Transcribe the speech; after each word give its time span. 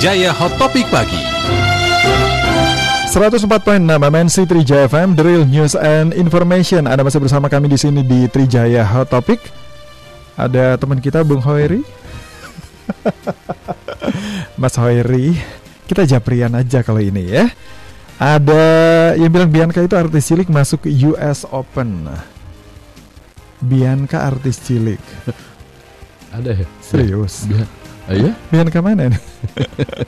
Trijaya 0.00 0.32
Hot 0.32 0.56
Topic 0.56 0.88
Pagi. 0.88 1.20
104.6 3.12 3.84
MNC 3.84 4.36
Trijaya 4.48 4.88
FM, 4.88 5.12
The 5.12 5.20
Real 5.28 5.44
News 5.44 5.76
and 5.76 6.16
Information. 6.16 6.88
Anda 6.88 7.04
masih 7.04 7.20
bersama 7.20 7.52
kami 7.52 7.68
di 7.68 7.76
sini 7.76 8.00
di 8.00 8.24
Trijaya 8.24 8.80
Hot 8.80 9.12
Topic. 9.12 9.36
Ada 10.40 10.80
teman 10.80 11.04
kita 11.04 11.20
Bung 11.20 11.44
Hoiri. 11.44 11.84
Mas 14.64 14.72
Hoiri, 14.80 15.36
kita 15.84 16.08
japrian 16.08 16.56
aja 16.56 16.80
kalau 16.80 17.04
ini 17.04 17.36
ya. 17.36 17.52
Ada 18.16 18.64
yang 19.20 19.28
bilang 19.28 19.52
Bianca 19.52 19.84
itu 19.84 20.00
artis 20.00 20.32
cilik 20.32 20.48
masuk 20.48 20.88
US 21.12 21.44
Open. 21.52 22.08
Bianca 23.60 24.32
artis 24.32 24.64
cilik. 24.64 25.04
Ada 26.32 26.56
ya? 26.56 26.66
Serius? 26.80 27.44
Biar, 27.44 27.68
Ayo? 28.10 28.34
Bianca 28.50 28.82
mana 28.82 29.06
nih? 29.06 29.20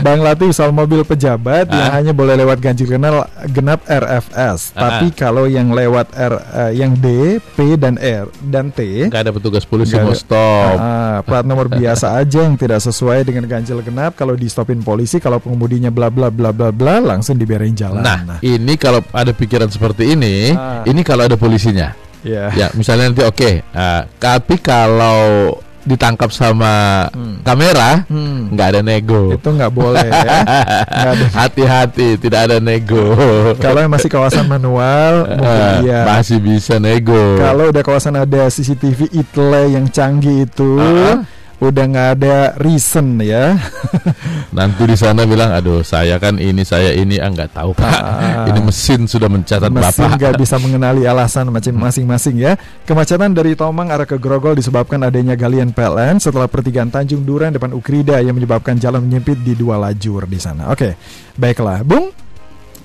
Bang 0.00 0.24
Latif 0.24 0.56
soal 0.56 0.72
mobil 0.72 1.04
pejabat 1.04 1.68
yang 1.68 1.86
Ah. 1.86 1.92
hanya 1.92 2.12
boleh 2.12 2.32
lewat 2.34 2.56
ganjil 2.58 2.88
genap 2.88 3.28
genap 3.46 3.84
RFS. 3.84 4.72
Ah. 4.72 4.96
Tapi 4.96 5.12
kalau 5.12 5.44
yang 5.44 5.68
lewat 5.70 6.08
R 6.10 6.34
eh, 6.40 6.72
yang 6.74 6.96
D, 6.96 7.36
P 7.36 7.76
dan 7.76 8.00
R 8.00 8.24
dan 8.40 8.72
T 8.72 8.80
Nggak 9.06 9.20
ada 9.20 9.30
petugas 9.30 9.62
polisi 9.62 9.92
mau 9.94 10.16
stop. 10.16 10.80
ah, 10.80 11.20
plat 11.20 11.44
nomor 11.44 11.68
biasa 11.68 12.14
aja 12.20 12.40
yang 12.40 12.56
tidak 12.56 12.80
sesuai 12.80 13.20
dengan 13.22 13.44
ganjil 13.44 13.84
genap 13.84 14.16
kalau 14.16 14.32
di 14.32 14.48
stopin 14.48 14.80
polisi 14.80 15.20
kalau 15.20 15.36
pengemudinya 15.36 15.92
bla 15.92 16.08
bla 16.08 16.32
bla 16.32 16.48
bla 16.50 16.72
bla 16.72 16.96
langsung 16.98 17.36
dibiarin 17.36 17.76
jalan. 17.76 18.00
Nah, 18.00 18.40
ini 18.40 18.74
kalau 18.74 19.04
ada 19.10 19.30
pikiran 19.30 19.68
seperti 19.68 20.16
ini, 20.16 20.56
Ah. 20.56 20.80
ini 20.82 21.04
kalau 21.04 21.28
ada 21.28 21.36
polisinya. 21.36 21.92
ya. 22.20 22.48
Ya, 22.50 22.72
misalnya 22.72 23.08
nanti 23.08 23.20
oke, 23.20 23.64
ah, 23.70 24.08
tapi 24.16 24.56
kalau 24.56 25.56
ditangkap 25.90 26.30
sama 26.30 26.72
Hmm. 27.10 27.42
kamera, 27.42 28.06
Hmm, 28.06 28.48
nggak 28.50 28.66
ada 28.68 28.80
nego. 28.80 29.34
itu 29.34 29.48
nggak 29.50 29.72
boleh 29.72 30.06
ya. 30.06 30.38
Hati-hati, 31.40 32.14
tidak 32.16 32.46
ada 32.46 32.56
nego. 32.58 33.12
Kalau 33.56 33.80
yang 33.80 33.90
masih 33.90 34.06
kawasan 34.06 34.46
manual, 34.46 35.24
mungkin 35.30 35.66
Ah, 35.66 35.82
iya. 35.82 36.00
Masih 36.06 36.38
bisa 36.38 36.78
nego. 36.78 37.36
Kalau 37.36 37.68
udah 37.68 37.82
kawasan 37.82 38.14
ada 38.14 38.46
CCTV 38.46 39.10
itle 39.12 39.50
yang 39.68 39.86
canggih 39.86 40.46
itu, 40.46 40.78
Ah. 40.78 41.26
Udah 41.60 41.84
nggak 41.92 42.08
ada 42.16 42.36
reason 42.56 43.20
ya. 43.20 43.52
Nanti 44.56 44.82
di 44.88 44.96
sana 44.96 45.28
bilang, 45.28 45.52
aduh 45.52 45.84
saya 45.84 46.16
kan 46.16 46.40
ini 46.40 46.64
saya 46.64 46.96
ini, 46.96 47.20
ah 47.20 47.28
nggak 47.28 47.52
tahu 47.52 47.76
pak. 47.76 48.00
Ah. 48.00 48.48
Ini 48.48 48.60
mesin 48.64 49.04
sudah 49.04 49.28
mencatat 49.28 49.68
Mesin 49.68 50.08
bapak. 50.08 50.16
nggak 50.16 50.34
bisa 50.40 50.56
mengenali 50.64 51.04
alasan 51.04 51.52
macam 51.52 51.76
masing-masing 51.76 52.40
ya. 52.40 52.56
Kemacetan 52.88 53.36
dari 53.36 53.52
Tomang 53.52 53.92
arah 53.92 54.08
ke 54.08 54.16
Grogol 54.16 54.56
disebabkan 54.56 55.04
adanya 55.04 55.36
galian 55.36 55.76
PLN 55.76 56.16
setelah 56.16 56.48
pertigaan 56.48 56.88
Tanjung 56.88 57.28
Duren 57.28 57.52
depan 57.52 57.76
Ukrida 57.76 58.24
yang 58.24 58.32
menyebabkan 58.32 58.80
jalan 58.80 59.04
menyempit 59.04 59.36
di 59.44 59.52
dua 59.52 59.76
lajur 59.76 60.24
di 60.24 60.40
sana. 60.40 60.72
Oke, 60.72 60.96
baiklah, 61.36 61.84
Bung. 61.84 62.08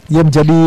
Yang 0.06 0.26
menjadi 0.30 0.64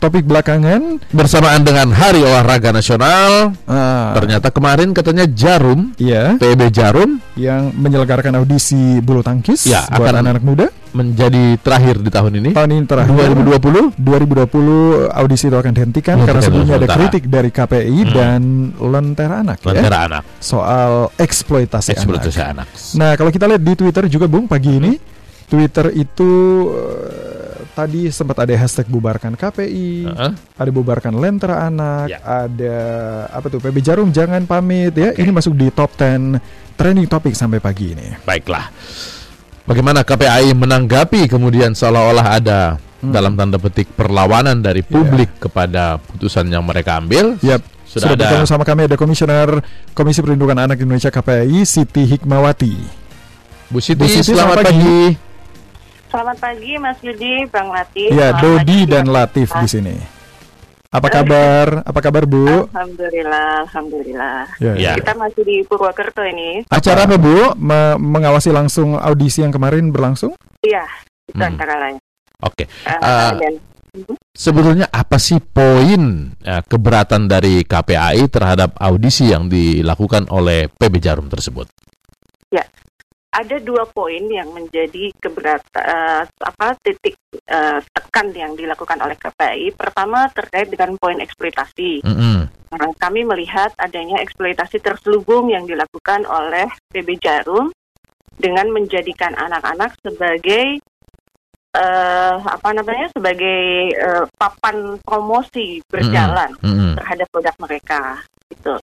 topik 0.00 0.24
belakangan, 0.24 0.96
Bersamaan 1.10 1.60
dengan 1.60 1.88
Hari 1.90 2.18
Olahraga 2.18 2.72
Nasional, 2.72 3.52
ah, 3.64 4.10
ternyata 4.12 4.48
kemarin 4.48 4.90
katanya 4.90 5.28
Jarum, 5.28 5.92
ya, 5.94 6.34
PB 6.34 6.60
Jarum 6.70 7.20
yang 7.36 7.70
menyelenggarakan 7.70 8.34
audisi 8.34 8.98
bulu 8.98 9.20
tangkis 9.20 9.64
Ya, 9.64 9.84
buat 9.86 10.08
akan- 10.08 10.24
anak-anak 10.24 10.42
muda. 10.42 10.66
menjadi 10.90 11.54
terakhir 11.56 12.00
di 12.00 12.10
tahun 12.10 12.32
ini. 12.34 12.50
Tahun 12.50 12.66
ini 12.66 12.82
terakhir 12.82 13.14
2020 13.14 13.94
2020 13.94 15.06
audisi 15.08 15.46
itu 15.46 15.54
akan 15.54 15.70
dihentikan 15.70 16.18
karena 16.18 16.40
sebelumnya 16.40 16.74
ada 16.76 16.88
kritik 16.90 17.24
dari 17.26 17.46
KPI 17.48 17.98
Hmm. 18.00 18.10
dan 18.10 18.40
Lentera 18.74 19.38
Anak 19.38 19.62
ya 19.62 19.70
Lentera 19.70 19.98
anak, 20.02 20.22
soal 20.40 21.14
eksploitasi, 21.14 21.94
eksploitasi 21.94 22.40
anak. 22.40 22.66
anak. 22.66 22.96
Nah, 22.96 23.14
kalau 23.14 23.30
kita 23.30 23.46
lihat 23.46 23.62
di 23.62 23.74
Twitter 23.76 24.04
juga 24.08 24.26
Bung 24.26 24.44
pagi 24.44 24.72
ini 24.72 24.98
Twitter 25.46 25.90
itu 25.92 26.30
eh, 26.68 27.39
tadi 27.70 28.08
sempat 28.08 28.38
ada 28.38 28.52
hashtag 28.52 28.86
bubarkan 28.86 29.34
KPI, 29.34 30.04
Heeh. 30.04 30.32
ada 30.36 30.70
bubarkan 30.70 31.14
Lentera 31.14 31.64
Anak, 31.64 32.06
Ya. 32.06 32.18
ada 32.20 32.76
apa 33.30 33.46
tuh 33.46 33.58
PB 33.58 33.76
Jarum 33.80 34.08
jangan 34.08 34.44
pamit 34.44 34.92
ya. 34.92 35.10
Ini 35.12 35.30
masuk 35.30 35.54
di 35.54 35.68
top 35.68 35.92
10 35.92 36.38
trending 36.74 37.06
topic 37.06 37.32
sampai 37.32 37.58
pagi 37.58 37.92
ini. 37.92 38.14
Baiklah. 38.20 38.68
Bagaimana 39.62 40.02
KPAI 40.02 40.50
menanggapi 40.50 41.26
kemudian 41.26 41.72
seolah-olah 41.72 42.26
ada 42.32 42.60
Hmm. 43.00 43.10
dalam 43.10 43.32
tanda 43.32 43.56
petik 43.56 43.88
perlawanan 43.90 44.60
dari 44.60 44.82
publik 44.82 45.40
kepada 45.40 45.96
putusan 45.96 46.44
yang 46.46 46.60
mereka 46.60 47.00
ambil? 47.00 47.40
Yap. 47.40 47.64
Sudah 47.82 48.06
Sudah, 48.06 48.12
ada. 48.12 48.22
bergabung 48.28 48.46
sama 48.46 48.62
kami 48.62 48.86
ada 48.86 48.94
Komisioner 48.94 49.48
Komisi 49.92 50.20
Perlindungan 50.20 50.54
Anak 50.60 50.78
Indonesia 50.78 51.08
KPI 51.08 51.64
Siti 51.64 52.06
Hikmawati. 52.06 52.74
Bu 53.66 53.78
Siti, 53.78 53.98
Bu 53.98 54.06
Siti, 54.06 54.30
selamat, 54.30 54.36
selamat 54.36 54.56
pagi. 54.62 54.78
pagi. 54.78 55.29
Selamat 56.10 56.36
pagi 56.36 56.74
Mas 56.76 56.98
Yudi, 57.00 57.46
Bang 57.46 57.70
Latif. 57.70 58.10
Ya, 58.10 58.34
Selamat 58.34 58.42
Dodi 58.42 58.58
pagi, 58.82 58.90
dan 58.90 59.04
Latif 59.06 59.48
di 59.54 59.68
sini. 59.68 59.94
Apa 60.90 61.06
kabar? 61.08 61.86
Apa 61.86 62.00
kabar, 62.02 62.26
Bu? 62.26 62.66
Alhamdulillah, 62.66 63.62
alhamdulillah. 63.62 64.38
Ya, 64.58 64.72
Ya. 64.74 64.92
Kita 64.98 65.14
masih 65.14 65.46
di 65.46 65.62
Purwokerto 65.62 66.26
ini. 66.26 66.66
Acara 66.66 67.06
apa, 67.06 67.14
Bu? 67.14 67.54
Me- 67.54 67.94
mengawasi 67.96 68.50
langsung 68.50 68.98
audisi 68.98 69.40
yang 69.40 69.54
kemarin 69.54 69.94
berlangsung? 69.94 70.34
Iya, 70.60 70.82
itu 71.24 71.38
Hmm. 71.38 71.50
antara 71.54 71.78
lain. 71.78 71.96
Oke. 72.42 72.66
Eh, 72.66 72.90
Ah. 72.98 73.38
dan 73.38 73.54
Sebetulnya 74.30 74.86
apa 74.86 75.18
sih 75.18 75.42
poin 75.42 76.02
eh, 76.40 76.62
keberatan 76.62 77.26
dari 77.26 77.66
KPAI 77.66 78.22
terhadap 78.26 78.78
audisi 78.78 79.26
yang 79.26 79.50
dilakukan 79.50 80.30
oleh 80.30 80.70
PB 80.70 80.98
Jarum 81.00 81.26
tersebut? 81.26 81.66
Ada 83.30 83.56
dua 83.62 83.86
poin 83.86 84.26
yang 84.26 84.50
menjadi 84.50 85.14
keberat 85.22 85.62
eh, 85.78 86.22
apa 86.26 86.74
titik 86.82 87.14
eh, 87.46 87.78
tekan 87.94 88.34
yang 88.34 88.58
dilakukan 88.58 88.98
oleh 88.98 89.14
KPI. 89.14 89.74
Pertama 89.78 90.26
terkait 90.34 90.66
dengan 90.66 90.98
poin 90.98 91.18
eksploitasi. 91.22 92.02
Mm-mm. 92.02 92.50
Nah, 92.70 92.90
kami 92.98 93.26
melihat 93.26 93.70
adanya 93.78 94.18
eksploitasi 94.22 94.82
terselubung 94.82 95.50
yang 95.50 95.66
dilakukan 95.66 96.26
oleh 96.26 96.66
PB 96.90 97.18
Jarum 97.22 97.70
dengan 98.38 98.70
menjadikan 98.70 99.34
anak-anak 99.38 99.94
sebagai 100.02 100.82
eh, 101.74 102.36
apa 102.40 102.68
namanya 102.74 103.14
sebagai 103.14 103.94
eh, 103.94 104.24
papan 104.34 104.98
promosi 105.06 105.78
berjalan 105.86 106.50
Mm-mm. 106.58 106.98
terhadap 106.98 107.26
produk 107.30 107.54
mereka 107.62 108.02
gitu. 108.50 108.74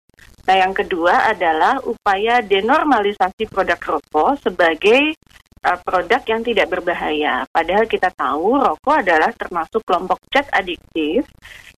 Nah, 0.47 0.55
yang 0.55 0.71
kedua 0.71 1.27
adalah 1.27 1.75
upaya 1.83 2.39
denormalisasi 2.39 3.51
produk 3.51 3.75
rokok 3.77 4.39
sebagai 4.47 5.11
eh, 5.61 5.79
produk 5.83 6.21
yang 6.23 6.41
tidak 6.41 6.67
berbahaya. 6.71 7.43
Padahal 7.51 7.83
kita 7.83 8.07
tahu 8.15 8.55
rokok 8.55 8.95
adalah 9.03 9.29
termasuk 9.35 9.83
kelompok 9.83 10.23
zat 10.31 10.47
adiktif 10.55 11.27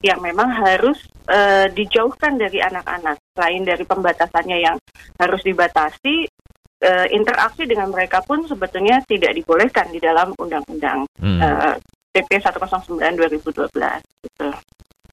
yang 0.05 0.21
memang 0.21 0.53
harus 0.53 1.01
eh, 1.27 1.73
dijauhkan 1.73 2.37
dari 2.37 2.61
anak-anak. 2.61 3.17
Selain 3.33 3.65
dari 3.65 3.85
pembatasannya 3.89 4.59
yang 4.61 4.77
harus 5.17 5.41
dibatasi, 5.43 6.29
eh, 6.85 7.07
interaksi 7.17 7.65
dengan 7.65 7.89
mereka 7.89 8.21
pun 8.23 8.45
sebetulnya 8.47 9.01
tidak 9.09 9.33
dibolehkan 9.35 9.89
di 9.91 9.99
dalam 9.99 10.37
undang-undang 10.37 11.09
Mm. 11.19 11.41
eh, 11.43 11.77
PP 12.15 12.41
109 12.41 13.17
2012. 13.17 14.01
Gitu. 14.23 14.49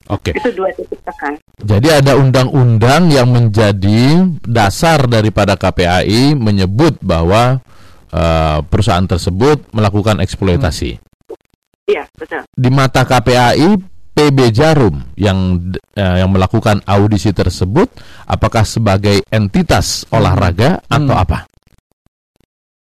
Oke. 0.06 0.38
Itu 0.38 0.54
dua 0.54 0.70
titik 0.78 1.02
tekan. 1.02 1.34
Jadi 1.58 1.90
ada 1.90 2.14
undang-undang 2.14 3.10
yang 3.10 3.26
menjadi 3.34 4.22
dasar 4.46 5.10
daripada 5.10 5.58
KPAI 5.58 6.38
menyebut 6.38 7.02
bahwa 7.02 7.58
eh, 8.14 8.60
perusahaan 8.70 9.06
tersebut 9.06 9.74
melakukan 9.74 10.22
eksploitasi. 10.22 11.02
Iya, 11.86 12.06
betul. 12.18 12.42
Di 12.54 12.70
mata 12.70 13.06
KPAI, 13.06 13.78
PB 14.16 14.40
Jarum 14.54 14.96
yang 15.18 15.60
eh, 15.98 16.16
yang 16.22 16.30
melakukan 16.30 16.86
audisi 16.86 17.34
tersebut, 17.34 17.90
apakah 18.30 18.64
sebagai 18.64 19.26
entitas 19.28 20.06
olahraga 20.14 20.86
atau 20.88 21.14
Hmm. 21.18 21.24
apa? 21.26 21.40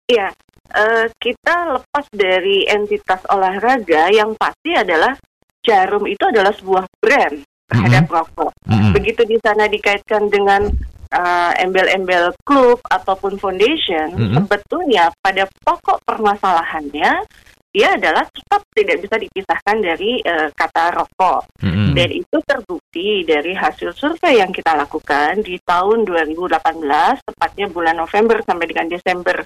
Iya, 0.04 0.28
eh, 0.74 1.06
kita 1.16 1.80
lepas 1.80 2.06
dari 2.12 2.68
entitas 2.68 3.24
olahraga 3.32 4.12
yang 4.12 4.36
pasti 4.36 4.76
adalah 4.76 5.16
jarum 5.64 6.04
itu 6.06 6.22
adalah 6.28 6.52
sebuah 6.52 6.84
brand 7.00 7.40
terhadap 7.64 8.04
rokok. 8.06 8.52
Mm-mm. 8.68 8.92
Begitu 8.92 9.24
di 9.24 9.36
sana 9.40 9.64
dikaitkan 9.66 10.28
dengan 10.28 10.68
eh, 11.14 11.52
embel-embel 11.62 12.34
klub 12.42 12.82
ataupun 12.90 13.38
foundation, 13.38 14.10
Mhm. 14.18 14.34
sebetulnya 14.34 15.14
pada 15.22 15.46
pokok 15.62 16.02
permasalahannya 16.02 17.22
dia 17.70 17.88
adalah 17.94 18.26
tetap 18.30 18.62
tidak 18.70 18.98
bisa 19.02 19.16
dipisahkan 19.22 19.76
dari 19.78 20.18
eh, 20.22 20.50
kata 20.50 20.94
rokok. 20.94 21.42
Mm-mm. 21.62 21.94
Dan 21.94 22.10
itu 22.10 22.36
terbukti 22.42 23.22
dari 23.22 23.54
hasil 23.54 23.94
survei 23.94 24.42
yang 24.42 24.50
kita 24.50 24.74
lakukan 24.74 25.42
di 25.42 25.54
tahun 25.62 26.02
2018, 26.02 27.22
tepatnya 27.22 27.66
bulan 27.70 27.94
November 27.98 28.42
sampai 28.42 28.66
dengan 28.66 28.86
Desember 28.90 29.38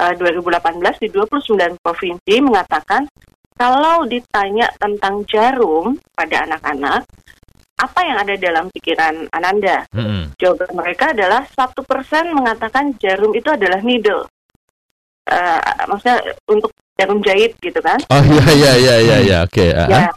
eh, 0.00 0.14
2018 0.16 0.96
di 0.96 1.08
29 1.12 1.76
provinsi 1.80 2.34
mengatakan 2.40 3.04
kalau 3.62 4.02
ditanya 4.10 4.66
tentang 4.74 5.22
jarum 5.30 5.94
pada 6.18 6.42
anak-anak, 6.50 7.06
apa 7.78 8.00
yang 8.02 8.18
ada 8.18 8.34
dalam 8.34 8.66
pikiran 8.74 9.30
Ananda? 9.30 9.86
Mm-mm. 9.94 10.34
Jawaban 10.34 10.74
mereka 10.74 11.14
adalah 11.14 11.46
satu 11.46 11.86
persen 11.86 12.34
mengatakan 12.34 12.98
jarum 12.98 13.30
itu 13.30 13.46
adalah 13.54 13.78
needle. 13.78 14.26
eh, 15.30 15.62
maksudnya 15.86 16.18
untuk 16.50 16.74
jarum 16.98 17.22
jahit 17.22 17.54
gitu 17.62 17.78
kan. 17.78 18.02
Oh 18.10 18.18
iya 18.26 18.50
iya 18.50 18.72
iya 18.74 18.94
iya 18.98 19.16
iya 19.22 19.38
oke. 19.46 19.66
ah, 19.70 19.86
Ya. 19.86 20.10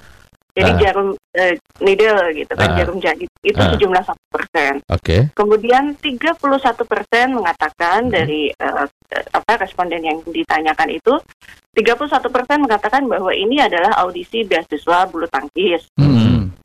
Jadi 0.56 0.72
Ah. 0.72 0.80
jarum 0.80 1.10
eh, 1.36 1.60
needle 1.84 2.32
gitu 2.32 2.54
kan, 2.56 2.70
Ah. 2.72 2.76
jarum 2.80 2.98
jahit 2.98 3.28
itu 3.44 3.60
Ah. 3.60 3.76
sejumlah 3.76 4.04
satu 4.08 4.24
persen. 4.32 4.80
Oke. 4.88 5.28
Kemudian 5.36 6.00
31 6.00 6.88
persen 6.88 7.36
mengatakan 7.36 8.08
Hmm. 8.08 8.14
dari 8.16 8.48
eh, 8.50 8.86
apa 9.32 9.52
responden 9.60 10.00
yang 10.00 10.24
ditanyakan 10.24 10.90
itu 10.90 11.14
31 11.76 12.32
persen 12.32 12.64
mengatakan 12.64 13.04
bahwa 13.06 13.30
ini 13.30 13.60
adalah 13.60 14.00
audisi 14.00 14.42
beasiswa 14.42 15.04
bulu 15.06 15.28
tangkis 15.28 15.92
Hmm. 16.00 16.56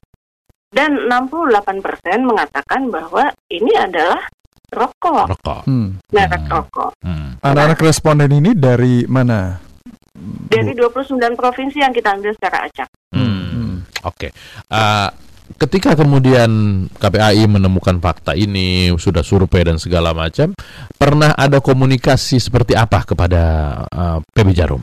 dan 0.71 1.11
68 1.11 1.83
persen 1.83 2.23
mengatakan 2.23 2.87
bahwa 2.89 3.27
ini 3.51 3.75
adalah 3.75 4.23
rokok, 4.71 5.35
Rokok. 5.35 5.61
Hmm. 5.67 5.99
merek 6.15 6.47
Hmm. 6.47 6.53
rokok. 6.53 6.91
Hmm. 7.03 7.35
Anak-anak 7.43 7.83
responden 7.83 8.31
ini 8.31 8.55
dari 8.55 9.03
mana? 9.05 9.59
Dari 10.47 10.75
29 10.75 11.35
provinsi 11.35 11.81
yang 11.81 11.91
kita 11.91 12.15
ambil 12.15 12.31
secara 12.35 12.67
acak. 12.67 12.87
Hmm. 14.01 14.05
Hmm. 14.05 14.09
Oke. 14.09 14.29
Ah, 14.73 15.13
ketika 15.61 15.93
kemudian 15.93 16.51
KPAI 16.89 17.45
menemukan 17.45 18.01
fakta 18.01 18.33
ini, 18.33 18.93
sudah 18.97 19.21
survei 19.21 19.67
dan 19.67 19.77
segala 19.77 20.17
macam, 20.17 20.57
pernah 20.97 21.37
ada 21.37 21.61
komunikasi 21.61 22.41
seperti 22.41 22.73
apa 22.73 23.05
kepada 23.05 23.43
ah, 23.93 24.19
PB 24.25 24.49
Jarum? 24.57 24.83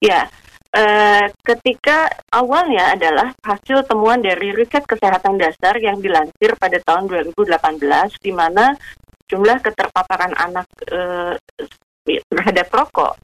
Ya, 0.00 0.28
eh, 0.76 1.32
ketika 1.40 2.12
awalnya 2.28 2.92
adalah 2.92 3.32
hasil 3.40 3.88
temuan 3.88 4.20
dari 4.20 4.52
riset 4.52 4.84
kesehatan 4.84 5.40
dasar 5.40 5.80
yang 5.80 5.96
dilansir 6.00 6.56
pada 6.60 6.76
tahun 6.84 7.08
2018, 7.08 8.20
di 8.20 8.32
mana 8.32 8.76
jumlah 9.24 9.64
keterpaparan 9.64 10.36
anak 10.36 10.68
eh, 10.92 11.40
terhadap 12.04 12.68
rokok 12.68 13.16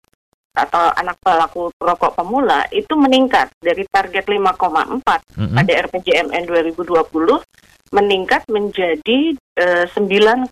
atau 0.66 0.92
anak 0.94 1.16
pelaku 1.24 1.72
rokok 1.80 2.20
pemula 2.20 2.64
itu 2.72 2.92
meningkat 2.96 3.48
dari 3.60 3.84
target 3.88 4.28
5,4 4.28 5.00
Mm-mm. 5.40 5.56
pada 5.56 5.72
RPJMN 5.88 6.42
2020 6.44 7.94
meningkat 7.94 8.46
menjadi 8.46 9.34
eh, 9.34 9.86
9,1. 9.90 10.46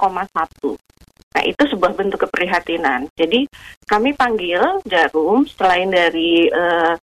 Nah, 1.29 1.43
itu 1.45 1.63
sebuah 1.71 1.93
bentuk 1.95 2.27
keprihatinan. 2.27 3.07
Jadi, 3.15 3.47
kami 3.87 4.17
panggil 4.17 4.83
Jarum 4.89 5.47
selain 5.47 5.87
dari 5.87 6.51
eh, 6.51 6.95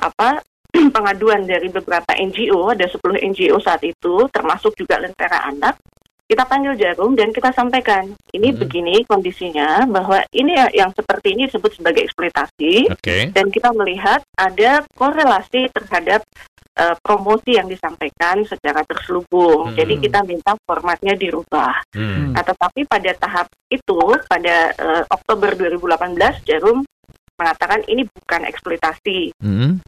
apa 0.00 0.40
pengaduan 0.96 1.44
dari 1.44 1.68
beberapa 1.68 2.16
NGO, 2.16 2.72
ada 2.72 2.88
10 2.88 3.28
NGO 3.36 3.60
saat 3.60 3.84
itu, 3.84 4.24
termasuk 4.32 4.72
juga 4.80 4.96
Lentera 4.96 5.44
Anak, 5.44 5.76
kita 6.32 6.48
panggil 6.48 6.72
Jarum 6.80 7.12
dan 7.12 7.28
kita 7.28 7.52
sampaikan, 7.52 8.16
ini 8.32 8.48
Mhm. 8.48 8.56
begini 8.56 8.94
kondisinya, 9.04 9.84
bahwa 9.84 10.24
ini 10.32 10.56
ya- 10.56 10.72
yang 10.72 10.90
seperti 10.96 11.36
ini 11.36 11.44
disebut 11.44 11.76
sebagai 11.76 12.08
eksploitasi, 12.08 12.88
Oke. 12.88 13.28
dan 13.36 13.52
kita 13.52 13.68
melihat 13.76 14.24
ada 14.40 14.80
korelasi 14.96 15.68
terhadap 15.68 16.24
eh, 16.72 16.96
promosi 17.04 17.60
yang 17.60 17.68
disampaikan 17.68 18.48
secara 18.48 18.80
terselubung. 18.88 19.68
Hmm. 19.68 19.76
Jadi 19.76 20.08
kita 20.08 20.24
minta 20.24 20.56
formatnya 20.64 21.12
dirubah. 21.12 21.84
Hmm. 21.92 22.32
Nah, 22.32 22.40
tetapi 22.40 22.88
pada 22.88 23.12
tahap 23.12 23.52
itu 23.68 24.00
pada 24.24 24.72
eh, 24.72 25.04
Oktober 25.12 25.52
2018 25.52 26.40
Jarum 26.48 26.80
mengatakan 27.36 27.84
ini 27.92 28.08
bukan 28.08 28.48
eksploitasi. 28.48 29.36
Hmm. 29.36 29.84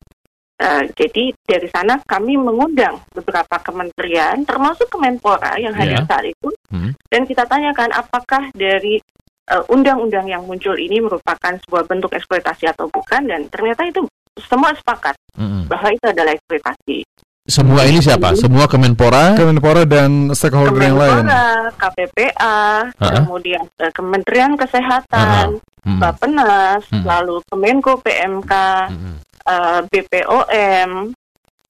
Eh, 0.55 0.87
jadi 0.95 1.35
dari 1.43 1.67
sana 1.67 1.99
kami 2.01 2.39
mengundang 2.39 3.03
beberapa 3.11 3.59
kementerian, 3.59 4.47
termasuk 4.47 4.87
Kemenpora 4.87 5.59
yang 5.59 5.75
hadir 5.75 5.99
Ya. 5.99 6.07
saat 6.07 6.25
itu, 6.25 6.47
Hmm. 6.71 6.95
dan 7.11 7.27
kita 7.27 7.43
tanyakan 7.45 7.91
apakah 7.91 8.55
dari 8.55 9.03
eh, 9.45 9.61
undang-undang 9.69 10.25
yang 10.25 10.41
muncul 10.41 10.73
ini 10.73 11.05
merupakan 11.05 11.53
sebuah 11.61 11.85
bentuk 11.85 12.17
eksploitasi 12.17 12.65
atau 12.65 12.89
bukan, 12.89 13.29
dan 13.29 13.45
ternyata 13.51 13.85
itu 13.85 14.01
semua 14.41 14.73
sepakat 14.73 15.13
Hmm. 15.37 15.69
bahwa 15.69 15.93
itu 15.93 16.07
adalah 16.07 16.33
eksploitasi. 16.33 17.05
Semua 17.45 17.85
ini 17.85 18.01
siapa? 18.01 18.33
Semua 18.33 18.65
Kemenpora? 18.65 19.37
Kemenpora 19.37 19.85
dan 19.85 20.33
stakeholder 20.33 20.81
yang 20.81 20.97
lain. 20.97 21.29
Kemenpora, 21.29 21.45
KPPA, 21.77 22.57
Ha-ha. 22.89 23.13
kemudian 23.21 23.69
eh, 23.77 23.93
Kementerian 23.93 24.57
Kesehatan, 24.57 25.61
Hmm. 25.85 26.01
Bappenas, 26.01 26.81
Hmm. 26.89 27.05
lalu 27.05 27.45
Kemenko 27.45 28.01
PMK, 28.01 28.53
Hmm. 28.89 29.21
Eh, 29.45 29.81
BPOM, 29.85 31.13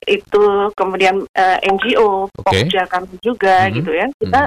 itu 0.05 0.43
kemudian 0.73 1.25
eh, 1.31 1.57
NGO, 1.65 2.29
Oke. 2.29 2.65
Pokja 2.65 2.85
kami 2.85 3.17
juga 3.19 3.65
Mhm. 3.67 3.73
gitu 3.73 3.91
ya. 3.91 4.05
Kita 4.15 4.41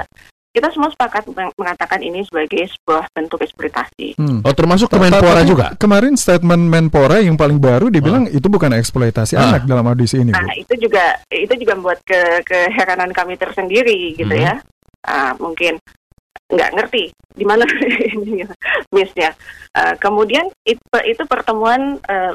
kita 0.49 0.65
semua 0.73 0.89
sepakat 0.89 1.29
meng- 1.29 1.53
mengatakan 1.55 2.01
ini 2.01 2.25
sebagai 2.25 2.65
sebuah 2.65 3.05
bentuk 3.13 3.37
eksploitasi. 3.39 4.17
Hmm. 4.17 4.41
Oh 4.41 4.49
termasuk 4.49 4.89
Kemenpora 4.89 5.45
juga? 5.45 5.77
Kemarin 5.77 6.17
statement 6.17 6.65
Menpora 6.65 7.21
yang 7.21 7.37
paling 7.37 7.61
baru 7.61 7.93
dibilang 7.93 8.25
itu 8.25 8.49
bukan 8.49 8.73
eksploitasi 8.73 9.37
Ah. 9.37 9.45
anak 9.45 9.69
dalam 9.69 9.85
audisi 9.85 10.17
ini, 10.17 10.33
Bu. 10.33 10.41
Nah, 10.41 10.55
itu 10.57 10.73
juga 10.79 11.21
itu 11.29 11.53
juga 11.53 11.73
membuat 11.77 12.01
ke 12.01 12.17
keheranan 12.43 13.13
kami 13.13 13.37
tersendiri 13.37 14.17
gitu 14.17 14.33
Mhm. 14.33 14.41
ya. 14.41 14.57
Ah, 15.05 15.37
mungkin 15.37 15.77
nggak 16.49 16.71
ngerti 16.73 17.13
di 17.37 17.45
mana 17.45 17.61
ini 18.17 18.41
missnya. 18.89 19.29
Ah, 19.77 19.93
kemudian 19.95 20.49
itu, 20.65 20.81
itu 21.05 21.23
pertemuan 21.29 22.01
eh, 22.09 22.33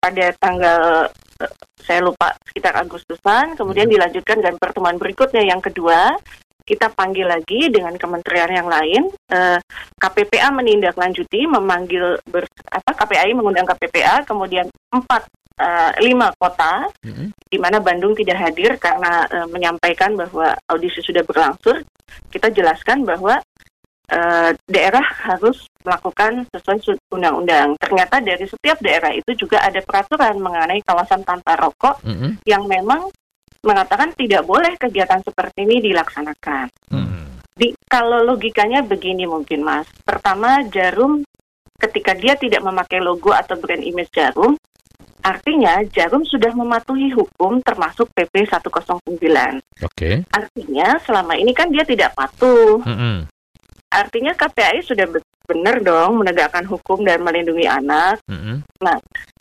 pada 0.00 0.32
tanggal 0.40 1.12
eh, 1.40 1.52
saya 1.84 2.00
lupa 2.00 2.32
sekitar 2.48 2.74
Agustusan, 2.80 3.54
kemudian 3.54 3.86
Mhm. 3.86 3.94
dilanjutkan 3.94 4.36
dengan 4.40 4.56
pertemuan 4.56 4.96
berikutnya 4.96 5.44
yang 5.44 5.60
kedua 5.60 6.16
kita 6.64 6.86
panggil 6.92 7.26
lagi 7.26 7.66
dengan 7.66 7.96
kementerian 7.98 8.50
yang 8.52 8.68
lain. 8.70 9.02
Eh, 9.32 9.58
KPPA 9.98 10.54
menindaklanjuti, 10.54 11.44
memanggil 11.48 12.20
ber, 12.30 12.46
apa 12.70 12.90
KPAI 12.94 13.34
mengundang 13.34 13.66
KPPA, 13.68 14.24
kemudian 14.24 14.66
empat 14.90 15.28
eh, 15.60 15.92
lima 16.00 16.32
kota 16.40 16.88
Hmm. 17.04 17.28
di 17.52 17.60
mana 17.60 17.84
Bandung 17.84 18.16
tidak 18.16 18.40
hadir 18.40 18.80
karena 18.80 19.28
eh, 19.28 19.44
menyampaikan 19.44 20.16
bahwa 20.16 20.56
audisi 20.72 21.04
sudah 21.04 21.20
berlangsung, 21.20 21.84
kita 22.32 22.48
jelaskan 22.48 23.04
bahwa 23.04 23.36
eh, 24.10 24.50
daerah 24.66 25.04
harus 25.04 25.69
melakukan 25.84 26.44
sesuai 26.50 26.78
su- 26.80 27.04
undang-undang. 27.10 27.76
Ternyata 27.76 28.20
dari 28.20 28.44
setiap 28.44 28.78
daerah 28.78 29.12
itu 29.12 29.32
juga 29.34 29.64
ada 29.64 29.80
peraturan 29.80 30.36
mengenai 30.36 30.80
kawasan 30.84 31.24
tanpa 31.24 31.56
rokok 31.56 32.02
Hmm. 32.02 32.36
yang 32.44 32.64
memang 32.64 33.08
mengatakan 33.60 34.12
tidak 34.16 34.44
boleh 34.44 34.72
kegiatan 34.76 35.20
seperti 35.20 35.68
ini 35.68 35.84
dilaksanakan. 35.84 36.66
Hmm. 36.88 37.28
Di, 37.52 37.76
kalau 37.84 38.24
logikanya 38.24 38.80
begini 38.80 39.28
mungkin 39.28 39.60
Mas. 39.60 39.84
Pertama, 40.00 40.64
Jarum 40.68 41.20
ketika 41.76 42.12
dia 42.12 42.36
tidak 42.36 42.60
memakai 42.60 43.00
logo 43.00 43.32
atau 43.32 43.56
brand 43.56 43.80
image 43.80 44.12
Jarum, 44.12 44.56
artinya 45.20 45.80
Jarum 45.88 46.24
sudah 46.24 46.52
mematuhi 46.52 47.12
hukum 47.12 47.60
termasuk 47.60 48.08
PP 48.16 48.48
109. 48.48 49.60
Oke. 49.84 50.24
Artinya 50.28 50.96
selama 51.04 51.36
ini 51.36 51.52
kan 51.52 51.68
dia 51.68 51.84
tidak 51.84 52.16
patuh. 52.16 52.80
Hmm. 52.80 53.28
Artinya 53.90 54.32
KPAI 54.32 54.80
sudah 54.80 55.04
benar 55.50 55.82
dong 55.82 56.22
menegakkan 56.22 56.62
hukum 56.62 57.02
dan 57.02 57.18
melindungi 57.26 57.66
anak. 57.66 58.22
Hmm. 58.30 58.62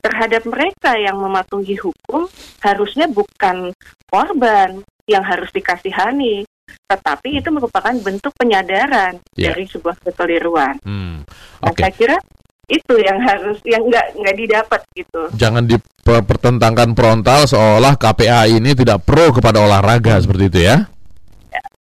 Terhadap 0.02 0.42
mereka 0.50 0.98
yang 0.98 1.22
mematuhi 1.22 1.78
hukum 1.78 2.26
harusnya 2.66 3.06
bukan 3.06 3.70
korban 4.10 4.82
yang 5.06 5.22
harus 5.22 5.54
dikasihani, 5.54 6.46
tetapi 6.90 7.38
itu 7.38 7.50
merupakan 7.54 7.94
bentuk 8.02 8.34
penyadaran 8.34 9.22
Ya. 9.38 9.54
dari 9.54 9.70
sebuah 9.70 10.02
kekeliruan. 10.02 10.82
Hmm. 10.82 11.22
Nah, 11.62 11.70
Oke. 11.70 11.86
saya 11.86 11.94
kira 11.94 12.18
itu 12.70 12.94
yang 13.02 13.18
harus 13.22 13.58
yang 13.66 13.82
nggak 13.86 14.14
nggak 14.18 14.36
didapat 14.38 14.82
gitu. 14.94 15.22
Jangan 15.34 15.66
dipertentangkan 15.66 16.94
frontal 16.94 17.50
seolah 17.50 17.98
KPA 17.98 18.46
ini 18.46 18.78
tidak 18.78 19.02
pro 19.06 19.34
kepada 19.34 19.62
olahraga 19.62 20.22
seperti 20.22 20.44
itu 20.50 20.60
ya? 20.70 20.78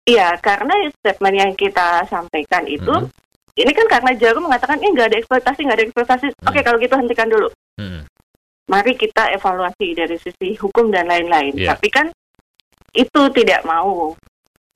Iya, 0.07 0.39
karena 0.39 0.71
statement 1.03 1.35
yang 1.35 1.53
kita 1.59 2.07
sampaikan 2.07 2.63
itu, 2.71 2.95
Mhm. 2.95 3.11
Ini 3.57 3.73
kan 3.73 3.87
karena 3.89 4.13
Jarum 4.21 4.45
mengatakan 4.45 4.77
ini 4.85 4.93
nggak 4.93 5.09
ada 5.09 5.19
eksploitasi, 5.25 5.61
nggak 5.65 5.77
ada 5.81 5.87
eksploitasi. 5.89 6.27
Oke, 6.45 6.61
kalau 6.61 6.77
gitu 6.77 6.93
hentikan 6.93 7.29
dulu. 7.33 7.49
Hmm. 7.81 8.05
Mari 8.69 8.93
kita 9.01 9.33
evaluasi 9.33 9.97
dari 9.97 10.21
sisi 10.21 10.53
hukum 10.61 10.93
dan 10.93 11.09
lain-lain. 11.09 11.57
Iya. 11.57 11.73
Tapi 11.73 11.89
kan 11.89 12.07
itu 12.93 13.23
tidak 13.33 13.65
mau. 13.65 14.13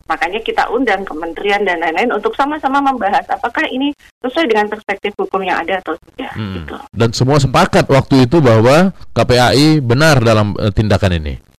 Makanya 0.08 0.40
kita 0.42 0.66
undang 0.72 1.06
kementerian 1.06 1.62
dan 1.62 1.78
lain-lain 1.78 2.10
untuk 2.10 2.34
sama-sama 2.34 2.82
membahas 2.82 3.22
apakah 3.30 3.62
ini 3.70 3.94
sesuai 4.24 4.48
dengan 4.48 4.66
perspektif 4.66 5.14
hukum 5.14 5.44
yang 5.44 5.60
ada 5.60 5.78
atau 5.84 5.94
tidak. 6.00 6.32
Hmm. 6.32 6.54
Gitu. 6.56 6.74
Dan 6.96 7.10
semua 7.12 7.36
sepakat 7.36 7.84
waktu 7.84 8.24
itu 8.24 8.40
bahwa 8.40 8.96
KPAI 9.12 9.84
benar 9.84 10.24
dalam 10.24 10.56
eh, 10.56 10.72
tindakan 10.72 11.20
ini. 11.20 11.49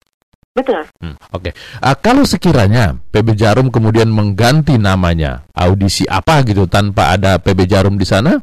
Betul. 0.52 0.84
Hmm, 1.00 1.16
Oke, 1.32 1.56
Ah, 1.80 1.96
kalau 1.96 2.22
sekiranya 2.22 2.92
PB 3.08 3.32
Jarum 3.32 3.72
kemudian 3.72 4.06
mengganti 4.06 4.76
namanya, 4.76 5.48
audisi 5.50 6.04
apa 6.04 6.44
gitu 6.44 6.68
tanpa 6.68 7.16
ada 7.16 7.40
PB 7.40 7.64
Jarum 7.64 7.96
di 7.96 8.04
sana, 8.04 8.36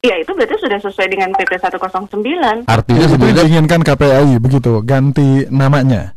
Ya 0.00 0.14
itu 0.14 0.30
berarti 0.30 0.54
sudah 0.62 0.78
sesuai 0.78 1.08
dengan 1.10 1.34
PP 1.34 1.58
109 1.58 2.62
artinya 2.70 3.06
sebenarnya 3.10 3.42
diinginkan 3.42 3.82
KPAI 3.82 4.38
begitu, 4.38 4.78
ganti 4.80 5.42
namanya. 5.50 6.14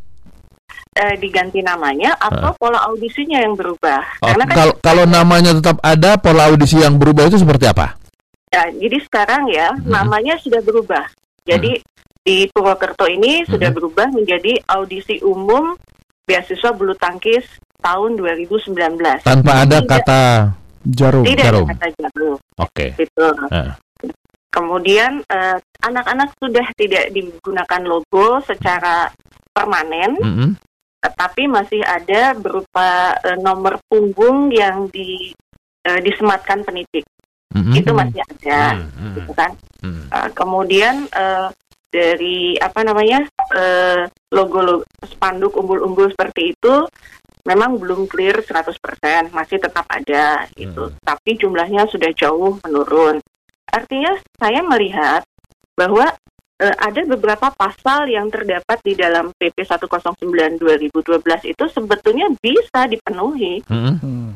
eh, 0.90 1.14
diganti 1.18 1.58
namanya 1.58 2.14
atau 2.18 2.50
pola 2.54 2.78
audisinya 2.86 3.38
yang 3.40 3.54
berubah. 3.54 3.98
oh, 4.22 4.30
Karena 4.30 4.44
kan 4.46 4.54
kalau 4.54 4.74
kalau 4.78 5.04
namanya 5.06 5.50
tetap 5.54 5.78
ada, 5.82 6.14
pola 6.14 6.46
audisi 6.46 6.78
yang 6.78 6.98
berubah 6.98 7.26
itu 7.26 7.38
seperti 7.38 7.66
apa? 7.66 7.98
Ya, 8.50 8.66
jadi 8.70 8.98
sekarang 9.02 9.46
ya 9.50 9.70
Hmm. 9.74 9.86
namanya 9.86 10.38
sudah 10.38 10.58
berubah. 10.62 11.06
Jadi 11.42 11.78
di 12.20 12.44
Purwokerto 12.48 13.04
ini 13.04 13.42
sudah 13.44 13.68
Hmm. 13.68 13.76
berubah 13.76 14.06
menjadi 14.10 14.60
audisi 14.68 15.18
umum 15.20 15.72
beasiswa 16.24 16.70
bulu 16.70 16.92
tangkis 16.94 17.42
tahun 17.80 18.14
2019. 18.14 19.24
Tanpa 19.24 19.64
ada 19.64 19.80
Tidak. 19.80 19.88
kata 19.88 20.20
Jarum. 20.82 21.24
Tidak 21.24 21.44
Jarum. 21.44 21.64
ada 21.64 21.72
kata 21.74 21.86
jarum. 21.98 22.36
oke. 22.56 22.86
Gitu. 22.94 23.26
Ah. 23.50 23.76
Kemudian 24.48 25.22
eh, 25.24 25.56
anak-anak 25.80 26.34
sudah 26.36 26.66
tidak 26.74 27.08
digunakan 27.10 27.82
logo 27.82 28.42
secara 28.42 29.06
permanen, 29.50 30.18
Mm-mm. 30.18 30.50
tetapi 31.00 31.46
masih 31.46 31.80
ada 31.80 32.34
berupa 32.34 33.14
eh, 33.22 33.38
nomor 33.38 33.78
punggung 33.86 34.50
yang 34.50 34.90
di 34.90 35.30
eh, 35.86 36.00
disematkan 36.00 36.66
penitik. 36.66 37.06
Mm-mm. 37.50 37.74
Itu 37.74 37.90
masih 37.90 38.22
ada, 38.22 38.78
Mm, 38.78 38.86
mm, 38.90 39.14
gitu 39.16 39.32
kan. 39.34 39.50
mm. 39.82 40.02
Uh, 40.06 40.28
kemudian 40.32 40.94
uh, 41.10 41.50
dari 41.90 42.54
apa 42.56 42.86
namanya 42.86 43.26
uh, 43.54 44.06
logo-logo 44.30 44.86
spanduk 45.04 45.58
umbul-umbul 45.58 46.14
seperti 46.14 46.54
itu 46.54 46.86
memang 47.44 47.80
belum 47.80 48.06
clear 48.06 48.44
100%, 48.44 49.32
masih 49.32 49.58
tetap 49.58 49.86
ada 49.88 50.46
itu. 50.54 50.90
Hmm. 50.90 50.96
Tapi 51.00 51.40
jumlahnya 51.40 51.88
sudah 51.88 52.12
jauh 52.12 52.60
menurun. 52.62 53.18
Artinya 53.70 54.18
saya 54.36 54.60
melihat 54.66 55.22
bahwa 55.78 56.10
uh, 56.60 56.76
ada 56.78 57.00
beberapa 57.08 57.48
pasal 57.54 58.10
yang 58.10 58.28
terdapat 58.28 58.78
di 58.84 58.92
dalam 58.98 59.32
PP 59.34 59.64
109 59.64 60.60
2012 60.60 61.50
itu 61.50 61.64
sebetulnya 61.72 62.28
bisa 62.38 62.86
dipenuhi. 62.90 63.64
Mm-mm. 63.66 63.96
Hmm. 63.98 64.30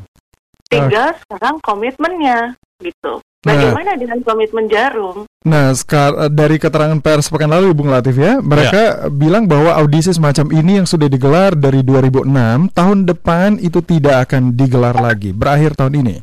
Tinggal 0.64 1.14
sekarang 1.22 1.60
komitmennya 1.62 2.56
gitu. 2.82 3.20
Bagaimana 3.44 3.92
dengan 4.00 4.18
komitmen 4.24 4.66
jarum? 4.72 5.28
Nah, 5.44 5.76
sekar- 5.76 6.32
dari 6.32 6.56
keterangan 6.56 6.96
pers 7.04 7.28
pekan 7.28 7.52
lalu, 7.52 7.76
Bung 7.76 7.92
Latif 7.92 8.16
ya, 8.16 8.40
mereka 8.40 9.12
bilang 9.12 9.44
bahwa 9.44 9.76
audisi 9.76 10.08
semacam 10.16 10.48
ini 10.56 10.80
yang 10.80 10.88
sudah 10.88 11.12
digelar 11.12 11.52
dari 11.52 11.84
2006, 11.84 12.72
tahun 12.72 13.04
depan 13.04 13.60
itu 13.60 13.84
tidak 13.84 14.28
akan 14.28 14.56
digelar 14.56 14.96
lagi, 14.96 15.36
berakhir 15.36 15.76
tahun 15.76 16.00
ini. 16.00 16.16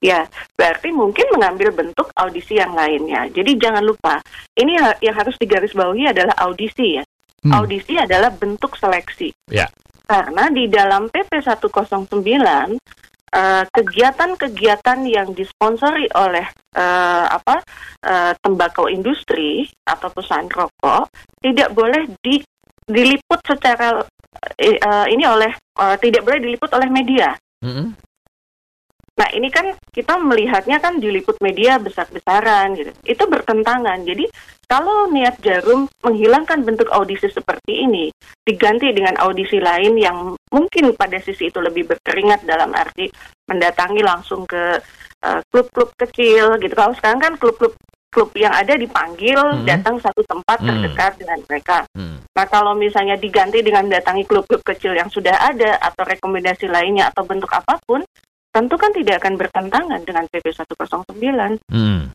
Ya, 0.00 0.28
berarti 0.56 0.92
mungkin 0.92 1.24
mengambil 1.32 1.72
bentuk 1.72 2.12
audisi 2.16 2.56
yang 2.60 2.72
lainnya. 2.76 3.28
Jadi 3.32 3.56
jangan 3.56 3.84
lupa, 3.84 4.20
ini 4.56 4.76
yang 5.00 5.16
harus 5.16 5.36
digarisbawahi 5.40 6.12
adalah 6.12 6.36
audisi 6.40 7.00
ya. 7.00 7.04
Hmm. 7.44 7.52
Audisi 7.52 7.96
adalah 7.96 8.32
bentuk 8.32 8.76
seleksi. 8.76 9.32
Ya. 9.48 9.68
Karena 10.06 10.48
di 10.52 10.70
dalam 10.70 11.08
PP 11.10 11.42
109 11.42 12.78
eh, 13.36 13.64
kegiatan-kegiatan 13.68 15.04
yang 15.04 15.36
disponsori 15.36 16.08
oleh 16.16 16.48
eh, 16.72 17.26
apa 17.28 17.60
eh, 18.00 18.32
tembakau 18.40 18.88
industri 18.88 19.68
atau 19.84 20.08
perusahaan 20.08 20.48
rokok 20.48 21.12
tidak 21.44 21.76
boleh 21.76 22.08
di, 22.24 22.40
diliput 22.88 23.40
secara 23.44 24.00
eh, 24.56 25.06
ini 25.12 25.24
oleh 25.28 25.52
eh, 25.52 25.96
tidak 26.00 26.24
boleh 26.24 26.40
diliput 26.40 26.72
oleh 26.72 26.88
media. 26.88 27.36
Mm-mm. 27.60 27.92
Nah 29.16 29.32
ini 29.32 29.48
kan 29.48 29.72
kita 29.88 30.20
melihatnya 30.20 30.76
kan 30.76 31.00
diliput 31.00 31.40
media 31.40 31.80
besar-besaran 31.80 32.76
gitu. 32.76 32.92
Itu 33.00 33.24
bertentangan. 33.24 34.04
Jadi 34.04 34.28
kalau 34.66 35.10
niat 35.14 35.38
Jarum 35.42 35.86
menghilangkan 36.02 36.66
bentuk 36.66 36.90
audisi 36.90 37.30
seperti 37.30 37.86
ini 37.86 38.10
diganti 38.42 38.90
dengan 38.90 39.14
audisi 39.22 39.62
lain 39.62 39.94
yang 39.94 40.34
mungkin 40.50 40.90
pada 40.98 41.22
sisi 41.22 41.50
itu 41.50 41.62
lebih 41.62 41.86
berkeringat 41.86 42.42
dalam 42.42 42.74
arti 42.74 43.06
mendatangi 43.46 44.02
langsung 44.02 44.42
ke 44.44 44.78
eh, 45.24 45.40
klub-klub 45.48 45.90
kecil 45.96 46.60
gitu. 46.60 46.74
Kalau 46.76 46.92
sekarang 46.92 47.18
kan 47.18 47.32
klub-klub 47.40 47.72
klub 48.16 48.32
yang 48.32 48.52
ada 48.56 48.72
dipanggil 48.80 49.36
Hmm. 49.36 49.68
datang 49.68 50.00
satu 50.00 50.24
tempat 50.24 50.56
Hmm. 50.64 50.68
terdekat 50.72 51.20
dengan 51.20 51.38
mereka. 51.44 51.84
Mm. 51.92 52.24
Nah, 52.32 52.46
kalau 52.48 52.72
misalnya 52.72 53.16
diganti 53.20 53.60
dengan 53.60 53.84
datangi 53.92 54.24
klub-klub 54.24 54.64
kecil 54.64 54.96
yang 54.96 55.12
sudah 55.12 55.36
ada 55.36 55.76
atau 55.84 56.00
rekomendasi 56.00 56.64
lainnya 56.64 57.12
atau 57.12 57.28
bentuk 57.28 57.52
apa 57.52 57.76
pun, 57.84 58.00
tentu 58.56 58.74
kan 58.80 58.88
tidak 58.96 59.20
akan 59.20 59.36
bertentangan 59.36 60.00
dengan 60.08 60.24
PP 60.32 60.48
109. 60.48 61.60
Hmm. 61.68 62.08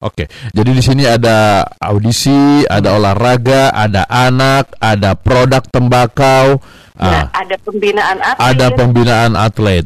Oke, 0.00 0.32
jadi 0.56 0.70
di 0.72 0.80
sini 0.80 1.04
ada 1.04 1.60
audisi, 1.76 2.64
ada 2.64 2.96
olahraga, 2.96 3.68
ada 3.68 4.08
anak, 4.08 4.72
ada 4.80 5.12
produk 5.12 5.60
tembakau, 5.68 6.56
Nah, 7.00 7.32
ah, 7.32 7.44
ada 7.44 7.56
pembinaan 7.56 8.18
atlet, 8.20 8.44
ada 8.44 8.66
pembinaan 8.76 9.32
atlet, 9.32 9.84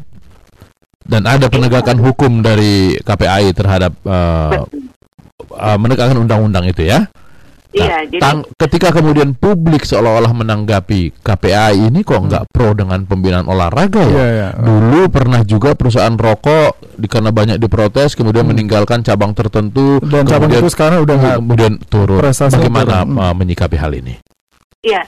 dan 1.06 1.23
ada 1.30 1.47
penegakan 1.47 2.02
hukum 2.02 2.42
dari 2.42 2.99
KPAI 3.02 3.54
terhadap 3.54 3.94
eh, 4.02 4.62
eh, 5.50 5.78
menegakkan 5.78 6.18
undang-undang 6.18 6.66
itu 6.66 6.90
ya. 6.90 7.06
Iya, 7.75 8.07
jadi 8.07 8.23
Tang- 8.23 8.47
ketika 8.54 8.95
kemudian 8.95 9.35
publik 9.35 9.83
seolah-olah 9.83 10.31
menanggapi 10.31 11.11
KPAI 11.19 11.90
ini 11.90 12.00
kok 12.00 12.23
nggak 12.23 12.47
pro 12.49 12.71
dengan 12.71 13.02
pembinaan 13.02 13.45
olahraga 13.45 13.99
ya? 13.99 14.09
Iya, 14.09 14.26
iya. 14.31 14.49
Dulu 14.54 15.11
pernah 15.11 15.43
juga 15.43 15.75
perusahaan 15.75 16.14
rokok 16.14 16.95
di- 16.95 17.11
karena 17.11 17.35
banyak 17.35 17.59
diprotes 17.59 18.14
kemudian 18.14 18.47
meninggalkan 18.47 19.02
cabang 19.02 19.35
tertentu 19.35 19.99
Dan 20.00 20.23
cabang 20.23 20.47
kemudian, 20.49 20.62
itu 20.62 20.71
sekarang 20.71 21.02
udah 21.02 21.14
nggak 21.19 21.37
kemudian 21.37 21.73
turun. 21.85 22.23
Bagaimana 22.23 23.02
turun. 23.02 23.19
uh, 23.19 23.35
menyikapi 23.35 23.76
hal 23.76 23.93
ini? 23.93 24.14
iya. 24.81 25.02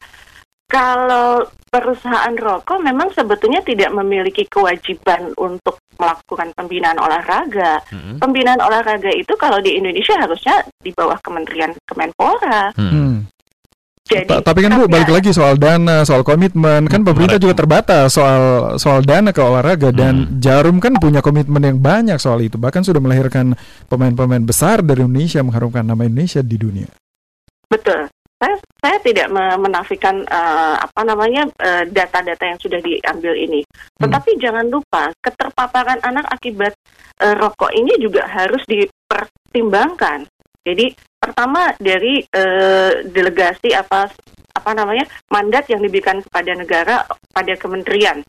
Kalau 0.66 1.46
perusahaan 1.70 2.34
rokok 2.34 2.82
memang 2.82 3.14
sebetulnya 3.14 3.62
tidak 3.62 3.94
memiliki 3.94 4.42
kewajiban 4.50 5.30
untuk 5.38 5.78
melakukan 5.94 6.50
pembinaan 6.58 6.98
olahraga. 6.98 7.78
Hmm. 7.86 8.18
Pembinaan 8.18 8.58
olahraga 8.58 9.14
itu 9.14 9.30
kalau 9.38 9.62
di 9.62 9.78
Indonesia 9.78 10.18
harusnya 10.18 10.66
di 10.82 10.90
bawah 10.90 11.14
Kementerian 11.22 11.70
Kemenpora. 11.86 12.74
Hmm. 12.74 12.90
Hmm. 12.90 13.16
Jadi 14.06 14.26
Ta- 14.30 14.42
Tapi 14.42 14.62
kan 14.62 14.78
Bu 14.78 14.86
balik 14.86 15.10
lagi 15.10 15.34
soal 15.34 15.58
dana, 15.58 16.02
soal 16.02 16.22
komitmen 16.22 16.86
kan 16.86 17.02
Hmm, 17.02 17.10
pemerintah 17.10 17.42
juga 17.42 17.58
terbatas 17.58 18.14
soal 18.14 18.42
soal 18.78 19.02
dana 19.02 19.30
ke 19.30 19.42
olahraga 19.42 19.90
dan 19.90 20.14
Hmm. 20.26 20.38
Jarum 20.38 20.78
kan 20.78 20.94
punya 20.94 21.22
komitmen 21.22 21.58
yang 21.58 21.78
banyak 21.78 22.18
soal 22.18 22.38
itu 22.38 22.54
bahkan 22.54 22.82
sudah 22.82 22.98
melahirkan 22.98 23.54
pemain-pemain 23.86 24.42
besar 24.42 24.82
dari 24.82 25.02
Indonesia 25.02 25.42
mengharumkan 25.42 25.82
nama 25.82 26.02
Indonesia 26.02 26.38
di 26.38 26.54
dunia. 26.54 26.90
Betul. 27.66 28.06
Saya 28.36 28.56
saya 28.84 28.98
tidak 29.00 29.32
me- 29.32 29.56
menafikan 29.64 30.20
eh, 30.28 30.76
apa 30.76 31.00
namanya 31.08 31.48
eh, 31.56 31.88
data-data 31.88 32.44
yang 32.44 32.60
sudah 32.60 32.80
diambil 32.84 33.32
ini. 33.32 33.64
Hmm. 33.64 34.06
Tetapi 34.06 34.36
jangan 34.36 34.68
lupa 34.68 35.08
keterpaparan 35.24 36.04
anak 36.04 36.28
akibat 36.28 36.76
eh, 37.24 37.32
rokok 37.32 37.72
ini 37.72 37.96
juga 37.96 38.28
harus 38.28 38.60
dipertimbangkan. 38.68 40.28
Jadi 40.68 40.92
pertama 41.16 41.72
dari 41.80 42.20
eh, 42.28 42.92
delegasi 43.08 43.72
apa 43.72 44.12
apa 44.52 44.70
namanya 44.76 45.08
mandat 45.32 45.68
yang 45.72 45.80
diberikan 45.80 46.20
kepada 46.20 46.52
negara 46.52 47.08
pada 47.32 47.54
kementerian. 47.56 48.20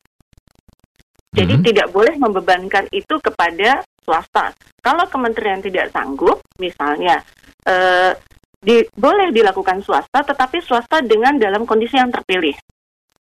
Jadi 1.36 1.54
Mhm. 1.60 1.64
tidak 1.68 1.88
boleh 1.92 2.16
membebankan 2.16 2.88
itu 2.96 3.20
kepada 3.20 3.84
swasta. 4.00 4.56
Kalau 4.80 5.04
kementerian 5.12 5.60
tidak 5.60 5.92
sanggup, 5.92 6.40
misalnya 6.56 7.20
eh, 7.68 8.16
di, 8.58 8.82
boleh 8.98 9.30
dilakukan 9.30 9.80
swasta, 9.80 10.26
tetapi 10.26 10.58
swasta 10.60 10.98
dengan 11.00 11.38
dalam 11.38 11.62
kondisi 11.62 11.94
yang 11.94 12.10
terpilih. 12.10 12.54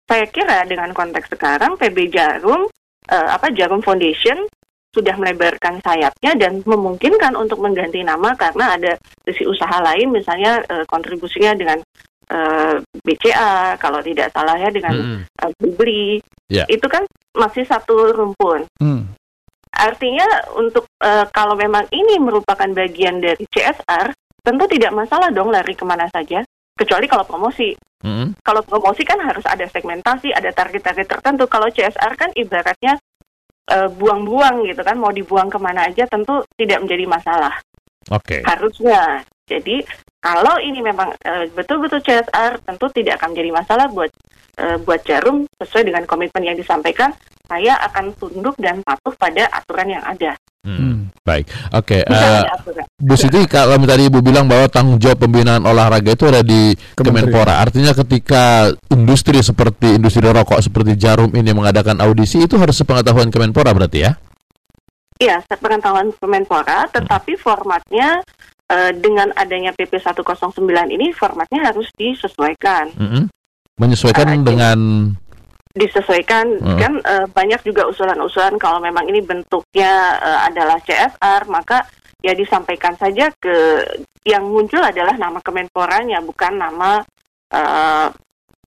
Saya 0.05 0.27
kira 0.29 0.67
dengan 0.67 0.91
konteks 0.93 1.31
sekarang 1.31 1.79
PB 1.79 1.97
Jarum, 2.11 2.67
eh, 3.07 3.27
apa 3.31 3.49
Jarum 3.49 3.81
Foundation 3.81 4.45
sudah 4.93 5.17
melebarkan 5.17 5.81
sayapnya 5.81 6.37
dan 6.37 6.61
memungkinkan 6.61 7.33
untuk 7.33 7.57
mengganti 7.57 8.05
nama 8.05 8.37
karena 8.37 8.77
ada 8.77 8.93
sisi 9.25 9.41
usaha 9.41 9.81
lain, 9.81 10.13
misalnya 10.13 10.61
eh, 10.69 10.85
kontribusinya 10.85 11.57
dengan 11.57 11.79
eh, 12.29 12.75
BCA, 13.03 13.75
kalau 13.81 13.99
tidak 14.05 14.29
salah 14.31 14.55
ya 14.55 14.69
dengan 14.69 14.93
Hmm. 14.95 15.19
eh, 15.25 15.51
Beli, 15.73 16.21
Ya. 16.51 16.63
itu 16.69 16.85
kan 16.85 17.03
masih 17.33 17.65
satu 17.65 18.13
rumpun. 18.13 18.69
Hmm. 18.77 19.09
Artinya 19.73 20.23
untuk 20.53 20.85
eh, 21.01 21.25
kalau 21.33 21.57
memang 21.57 21.89
ini 21.89 22.21
merupakan 22.21 22.69
bagian 22.69 23.17
dari 23.17 23.43
CSR, 23.49 24.13
tentu 24.43 24.67
tidak 24.67 24.91
masalah 24.91 25.31
dong 25.31 25.49
lari 25.49 25.73
ke 25.73 25.87
mana 25.87 26.05
saja, 26.11 26.43
kecuali 26.75 27.07
kalau 27.07 27.23
promosi. 27.23 27.73
Hmm. 28.03 28.35
Kalau 28.43 28.59
promosi 28.67 29.07
kan 29.07 29.15
harus 29.23 29.47
ada 29.47 29.63
segmentasi, 29.63 30.35
ada 30.35 30.51
target-target 30.51 31.07
tertentu. 31.07 31.47
Kalau 31.47 31.71
CSR 31.71 32.13
kan 32.19 32.29
ibaratnya 32.35 32.99
eh, 33.71 33.87
buang-buang 33.87 34.67
gitu 34.67 34.83
kan, 34.83 34.99
mau 34.99 35.15
dibuang 35.15 35.47
ke 35.47 35.55
mana 35.55 35.87
aja 35.87 36.03
tentu 36.11 36.43
tidak 36.59 36.83
menjadi 36.83 37.07
masalah. 37.07 37.55
Oke. 38.11 38.43
Harusnya. 38.43 39.23
Jadi 39.47 39.79
kalau 40.19 40.59
ini 40.59 40.83
memang 40.83 41.15
eh, 41.23 41.47
betul-betul 41.55 42.03
CSR, 42.03 42.59
tentu 42.67 42.91
tidak 42.91 43.23
akan 43.23 43.31
menjadi 43.31 43.51
masalah 43.55 43.87
buat 43.87 44.11
eh, 44.59 44.77
buat 44.83 44.99
Jarum 45.07 45.47
sesuai 45.63 45.87
dengan 45.87 46.03
komitmen 46.03 46.43
yang 46.43 46.59
disampaikan. 46.59 47.15
Saya 47.47 47.79
akan 47.91 48.15
tunduk 48.19 48.55
dan 48.59 48.83
patuh 48.83 49.15
pada 49.15 49.47
aturan 49.51 49.99
yang 49.99 50.03
ada. 50.03 50.35
Hmm. 50.63 50.79
Hmm. 50.79 50.97
Baik. 51.27 51.51
Oke. 51.75 52.07
Bisa 52.07 52.39
eh, 52.39 52.55
aturan. 52.55 52.85
Bu 52.95 53.15
Siti, 53.19 53.43
kalau 53.51 53.75
tadi 53.83 54.07
Ibu 54.07 54.23
bilang 54.23 54.47
bahwa 54.47 54.71
tanggung 54.71 54.95
jawab 54.95 55.27
pembinaan 55.27 55.67
olahraga 55.67 56.15
itu 56.15 56.23
ada 56.31 56.39
di. 56.39 56.71
Kemenpora. 56.95 57.59
Artinya 57.59 57.91
ketika 57.91 58.71
industri 58.87 59.43
seperti 59.43 59.99
industri 59.99 60.23
rokok 60.23 60.63
seperti 60.63 60.95
Jarum 60.95 61.35
ini 61.35 61.51
mengadakan 61.51 61.99
audisi 61.99 62.47
itu 62.47 62.55
harus 62.55 62.79
sepengetahuan 62.79 63.27
Kemenpora 63.27 63.75
berarti 63.75 64.07
ya? 64.07 64.15
Iya, 65.19 65.43
sepengetahuan 65.51 66.15
Kemenpora, 66.15 66.87
tetapi 66.95 67.35
formatnya 67.35 68.23
eh, 68.71 68.91
dengan 68.95 69.35
adanya 69.35 69.75
PP 69.75 69.99
109 69.99 70.63
ini 70.95 71.11
formatnya 71.11 71.75
harus 71.75 71.91
disesuaikan. 71.99 72.87
Mm-mm. 72.95 73.23
Menyesuaikan 73.73 74.31
Ah, 74.31 74.37
dengan 74.37 74.77
Disesuaikan 75.93 76.61
Hmm. 76.61 76.77
kan 76.77 76.93
eh, 77.01 77.25
banyak 77.27 77.65
juga 77.65 77.89
usulan-usulan 77.89 78.61
kalau 78.61 78.77
memang 78.77 79.09
ini 79.09 79.25
bentuknya 79.25 79.89
eh, 80.15 80.39
adalah 80.45 80.77
CSR, 80.79 81.49
maka 81.49 81.81
ya 82.21 82.31
disampaikan 82.31 82.93
saja 82.93 83.33
ke 83.35 83.81
yang 84.23 84.45
muncul 84.45 84.77
adalah 84.79 85.17
nama 85.17 85.41
Kemenporanya 85.41 86.21
bukan 86.21 86.61
nama 86.61 87.01
eh, 87.49 88.07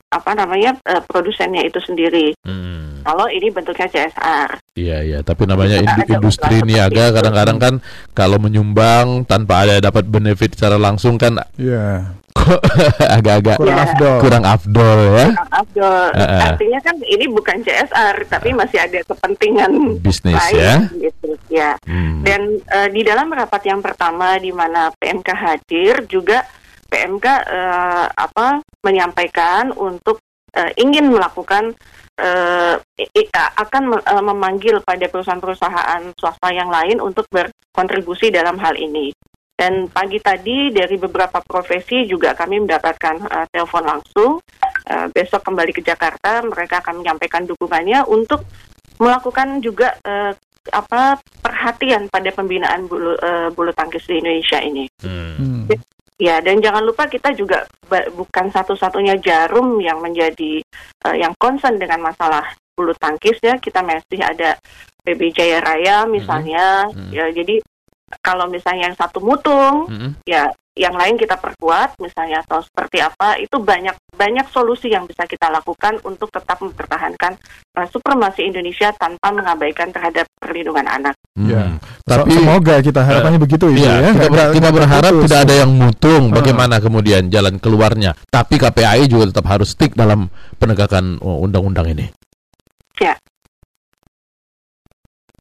apa 0.06 0.30
namanya 0.34 0.74
eh, 0.82 0.98
produsennya 1.00 1.62
itu 1.62 1.78
sendiri. 1.78 2.34
Hmm, 2.42 3.06
Kalau 3.06 3.30
ini 3.30 3.54
bentuknya 3.54 3.86
CSR. 3.86 4.58
iya 4.74 4.98
iya, 5.00 5.18
tapi 5.22 5.46
namanya 5.46 5.78
indu- 5.78 6.10
industri 6.10 6.58
niaga 6.60 7.14
kadang-kadang 7.14 7.58
kan 7.62 7.74
kalau 8.12 8.34
menyumbang 8.36 9.22
tanpa 9.24 9.62
ada 9.62 9.78
dapat 9.78 10.02
benefit 10.04 10.58
secara 10.58 10.74
langsung 10.74 11.14
kan 11.14 11.38
Iya. 11.54 12.18
agak-agak 13.16 13.56
Kurang 13.56 13.76
Ya. 13.76 13.84
afdol. 13.84 14.16
kurang 14.20 14.44
afdol 14.44 14.98
ya 15.12 15.26
Kang 15.32 15.52
Abdul, 15.52 16.08
Eh, 16.12 16.22
eh. 16.22 16.40
artinya 16.44 16.78
kan 16.80 16.96
ini 17.00 17.24
bukan 17.26 17.56
CSR, 17.60 18.16
tapi 18.26 18.48
masih 18.52 18.78
ada 18.78 18.98
kepentingan 19.02 19.70
bisnis 20.00 20.34
lain 20.34 20.56
ya. 20.56 20.76
gitu 21.00 21.28
ya. 21.48 21.70
Hmm. 21.84 22.22
Dan 22.22 22.40
eh, 22.62 22.88
di 22.88 23.00
dalam 23.00 23.28
rapat 23.28 23.62
yang 23.64 23.80
pertama 23.80 24.36
di 24.36 24.50
mana 24.50 24.90
PMK 24.92 25.28
hadir 25.30 25.94
juga 26.06 26.44
PMK 26.86 27.26
eh, 27.46 28.06
apa 28.08 28.60
menyampaikan 28.80 29.70
untuk 29.70 30.22
eh, 30.52 30.70
ingin 30.76 31.08
melakukan 31.08 31.74
i- 32.96 33.28
akan 33.34 33.82
me- 33.86 34.00
memanggil 34.24 34.80
pada 34.80 35.04
perusahaan-perusahaan 35.04 36.16
swasta 36.16 36.48
yang 36.48 36.68
lain 36.68 36.96
untuk 36.96 37.28
berkontribusi 37.28 38.32
dalam 38.32 38.56
hal 38.56 38.72
ini. 38.72 39.12
Dan 39.56 39.88
pagi 39.88 40.20
tadi 40.20 40.68
dari 40.68 41.00
beberapa 41.00 41.40
profesi 41.40 42.04
juga 42.04 42.36
kami 42.36 42.68
mendapatkan 42.68 43.16
eh, 43.24 43.46
telepon 43.48 43.84
langsung. 43.88 44.32
Eh, 44.86 45.06
besok 45.10 45.42
kembali 45.48 45.72
ke 45.72 45.80
Jakarta, 45.80 46.44
mereka 46.44 46.84
akan 46.84 47.00
menyampaikan 47.00 47.48
dukungannya 47.48 48.04
untuk 48.04 48.44
melakukan 49.00 49.64
juga 49.64 49.96
eh, 50.04 50.36
apa 50.72 51.16
perhatian 51.40 52.10
pada 52.10 52.28
pembinaan 52.34 52.84
bulu 52.84 53.16
eh, 53.16 53.48
bulu 53.54 53.72
tangkis 53.72 54.04
di 54.04 54.20
Indonesia 54.20 54.60
ini. 54.60 54.84
Hmm. 55.00 55.34
Hmm. 55.40 55.62
Ya, 56.16 56.40
dan 56.40 56.64
jangan 56.64 56.80
lupa 56.80 57.04
kita 57.12 57.36
juga 57.36 57.68
bukan 58.16 58.48
satu-satunya 58.48 59.20
jarum 59.20 59.76
yang 59.84 60.00
menjadi 60.00 60.64
eh, 61.08 61.16
yang 61.16 61.32
concern 61.36 61.76
dengan 61.76 62.04
masalah 62.04 62.44
bulu 62.76 62.92
tangkis 62.96 63.36
ya. 63.40 63.60
Kita 63.60 63.84
masih 63.84 64.20
ada 64.20 64.56
PB 65.04 65.20
Jaya 65.36 65.60
Raya 65.60 66.08
misalnya. 66.08 66.88
Mhm. 66.92 67.12
Ya, 67.12 67.26
jadi 67.32 67.60
kalau 68.18 68.46
misalnya 68.46 68.86
yang 68.86 68.96
satu 68.96 69.18
mutung, 69.18 69.86
Hmm. 69.86 70.12
ya 70.22 70.46
yang 70.76 70.92
lain 70.92 71.16
kita 71.16 71.40
perkuat 71.40 71.96
misalnya 71.96 72.44
atau 72.44 72.60
seperti 72.60 73.00
apa 73.00 73.40
itu 73.40 73.56
banyak 73.56 73.96
banyak 74.12 74.44
solusi 74.46 74.92
yang 74.92 75.08
bisa 75.08 75.24
kita 75.24 75.48
lakukan 75.48 75.96
untuk 76.04 76.28
tetap 76.28 76.60
mempertahankan 76.60 77.32
eh, 77.72 77.88
supremasi 77.88 78.44
Indonesia 78.44 78.92
tanpa 78.92 79.32
mengabaikan 79.32 79.88
terhadap 79.88 80.28
perlindungan 80.36 80.84
anak. 80.84 81.16
Hmm. 81.32 81.48
Ya. 81.48 81.64
Tapi 82.04 82.28
So- 82.28 82.44
semoga 82.44 82.74
kita 82.78 83.00
harapannya 83.00 83.40
begitu 83.40 83.64
Ibu, 83.66 83.78
Iya, 83.78 83.88
ya. 83.88 83.96
kita, 84.12 84.12
Nggak- 84.12 84.32
ber- 84.32 84.52
kita 84.52 84.68
berharap 84.70 85.12
putus. 85.12 85.22
tidak 85.24 85.40
ada 85.42 85.54
yang 85.56 85.70
mutung. 85.72 86.24
Ah. 86.28 86.34
Bagaimana 86.36 86.76
kemudian 86.76 87.22
jalan 87.26 87.54
keluarnya? 87.56 88.10
Tapi 88.28 88.54
KPAI 88.56 89.04
juga 89.06 89.32
tetap 89.32 89.48
harus 89.48 89.72
stick 89.72 89.96
dalam 89.96 90.28
penegakan 90.56 91.16
oh, 91.20 91.40
undang-undang 91.40 91.88
ini. 91.88 92.12
Ya. 93.00 93.16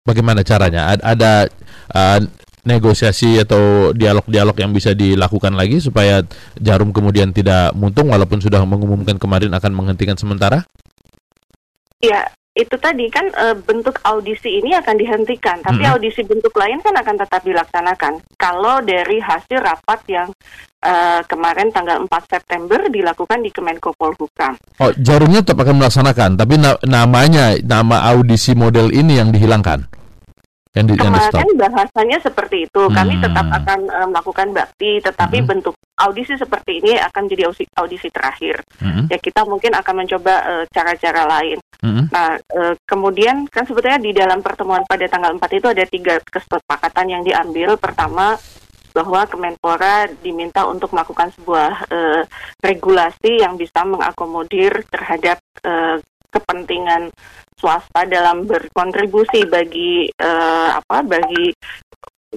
Bagaimana 0.05 0.45
caranya? 0.45 0.93
Ad- 0.93 1.03
Ada 1.03 1.31
uh, 1.91 2.19
negosiasi 2.65 3.39
atau 3.39 3.93
dialog-dialog 3.93 4.57
yang 4.57 4.73
bisa 4.73 4.91
dilakukan 4.91 5.53
lagi 5.53 5.77
supaya 5.77 6.25
Jarum 6.57 6.89
kemudian 6.89 7.29
tidak 7.29 7.71
muntung 7.77 8.09
walaupun 8.09 8.41
sudah 8.41 8.65
mengumumkan 8.65 9.15
kemarin 9.15 9.53
akan 9.53 9.71
menghentikan 9.71 10.17
sementara? 10.17 10.65
Ya, 12.01 12.25
itu 12.55 12.75
tadi 12.77 13.07
kan 13.07 13.27
eh, 13.31 13.55
bentuk 13.55 14.01
audisi 14.01 14.59
ini 14.59 14.73
akan 14.75 14.95
dihentikan, 14.95 15.59
tapi 15.59 15.85
Mhm. 15.85 15.91
audisi 15.91 16.21
bentuk 16.23 16.55
lain 16.55 16.81
kan 16.81 16.95
akan 16.95 17.15
tetap 17.17 17.41
dilaksanakan. 17.43 18.13
Kalau 18.35 18.81
dari 18.81 19.21
hasil 19.21 19.61
rapat 19.61 19.99
yang 20.09 20.29
eh, 20.85 21.21
kemarin 21.25 21.73
tanggal 21.73 21.97
4 21.97 22.29
September 22.29 22.77
dilakukan 22.85 23.41
di 23.41 23.49
Kemenko 23.49 23.89
Polhukam. 23.97 24.53
Oh, 24.77 24.93
Jarumnya 24.93 25.41
tetap 25.41 25.65
akan 25.65 25.81
melaksanakan, 25.81 26.37
tapi 26.37 26.61
na- 26.61 26.77
namanya 26.85 27.57
nama 27.57 28.05
audisi 28.13 28.53
model 28.53 28.93
ini 28.93 29.17
yang 29.17 29.33
dihilangkan. 29.33 29.89
Yang 30.75 30.85
di, 30.85 30.93
yang 30.99 31.13
di 31.15 31.21
stop. 31.23 31.47
Bahasanya 31.55 32.17
seperti 32.19 32.57
itu. 32.67 32.81
Kami 32.91 33.13
Hmm. 33.15 33.23
tetap 33.23 33.47
akan 33.47 33.79
eh, 33.87 34.07
melakukan 34.11 34.47
bakti, 34.51 34.91
tetapi 34.99 35.37
Hmm. 35.41 35.47
bentuk 35.47 35.75
audisi 35.95 36.35
seperti 36.35 36.83
ini 36.83 36.99
akan 36.99 37.23
jadi 37.31 37.47
audisi, 37.47 37.63
audisi 37.79 38.07
terakhir. 38.11 38.59
Mhm, 38.83 39.07
Ya 39.07 39.15
kita 39.15 39.47
mungkin 39.47 39.71
akan 39.71 40.03
mencoba 40.03 40.33
eh, 40.43 40.63
cara-cara 40.69 41.23
lain. 41.39 41.57
mhm. 41.79 42.11
Nah, 42.11 42.35
eh, 42.35 42.73
kemudian 42.83 43.47
kan 43.47 43.63
sebetulnya 43.63 44.03
di 44.03 44.11
dalam 44.11 44.43
pertemuan 44.43 44.83
pada 44.83 45.07
tanggal 45.07 45.31
4 45.39 45.55
itu 45.55 45.67
ada 45.71 45.83
tiga 45.87 46.19
kesepakatan 46.19 47.07
yang 47.07 47.23
diambil. 47.23 47.79
Pertama, 47.79 48.35
bahwa 48.91 49.27
Kemenpora 49.27 50.07
diminta 50.23 50.63
untuk 50.67 50.91
melakukan 50.95 51.31
sebuah 51.35 51.71
eh, 51.87 52.23
regulasi 52.59 53.43
yang 53.43 53.55
bisa 53.55 53.83
mengakomodir 53.83 54.83
terhadap 54.87 55.39
eh, 55.63 55.99
kepentingan 56.31 57.11
swasta 57.65 58.05
dalam 58.05 58.45
berkontribusi 58.45 59.49
bagi 59.49 60.05
eh, 60.13 60.69
apa 60.69 61.01
bagi 61.01 61.49